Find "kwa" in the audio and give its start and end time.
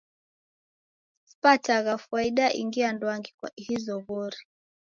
3.39-3.49